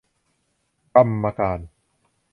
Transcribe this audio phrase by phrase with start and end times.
[0.95, 1.59] กรรมการ